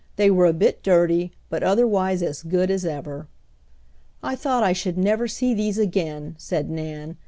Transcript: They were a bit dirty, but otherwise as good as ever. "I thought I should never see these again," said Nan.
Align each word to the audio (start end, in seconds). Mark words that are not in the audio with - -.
They 0.15 0.31
were 0.31 0.47
a 0.47 0.51
bit 0.51 0.81
dirty, 0.81 1.31
but 1.47 1.61
otherwise 1.61 2.23
as 2.23 2.41
good 2.41 2.71
as 2.71 2.85
ever. 2.85 3.27
"I 4.23 4.35
thought 4.35 4.63
I 4.63 4.73
should 4.73 4.97
never 4.97 5.27
see 5.27 5.53
these 5.53 5.77
again," 5.77 6.33
said 6.39 6.71
Nan. 6.71 7.17